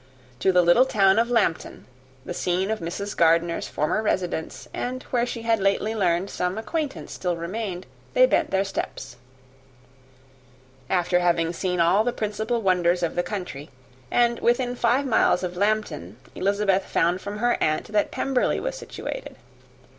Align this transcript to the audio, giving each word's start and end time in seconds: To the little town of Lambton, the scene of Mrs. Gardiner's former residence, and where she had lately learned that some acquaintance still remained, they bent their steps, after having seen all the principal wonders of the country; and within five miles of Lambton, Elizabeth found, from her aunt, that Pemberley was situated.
To 0.39 0.51
the 0.51 0.63
little 0.63 0.87
town 0.87 1.19
of 1.19 1.29
Lambton, 1.29 1.85
the 2.25 2.33
scene 2.33 2.71
of 2.71 2.79
Mrs. 2.79 3.15
Gardiner's 3.15 3.67
former 3.67 4.01
residence, 4.01 4.67
and 4.73 5.03
where 5.11 5.27
she 5.27 5.43
had 5.43 5.59
lately 5.59 5.93
learned 5.93 6.29
that 6.29 6.33
some 6.33 6.57
acquaintance 6.57 7.11
still 7.13 7.37
remained, 7.37 7.85
they 8.15 8.25
bent 8.25 8.49
their 8.49 8.63
steps, 8.65 9.17
after 10.89 11.19
having 11.19 11.53
seen 11.53 11.79
all 11.79 12.03
the 12.03 12.11
principal 12.13 12.63
wonders 12.63 13.03
of 13.03 13.13
the 13.13 13.21
country; 13.21 13.69
and 14.09 14.39
within 14.39 14.75
five 14.75 15.05
miles 15.05 15.43
of 15.43 15.55
Lambton, 15.55 16.17
Elizabeth 16.33 16.85
found, 16.85 17.21
from 17.21 17.37
her 17.37 17.55
aunt, 17.61 17.85
that 17.93 18.09
Pemberley 18.09 18.59
was 18.59 18.75
situated. 18.75 19.35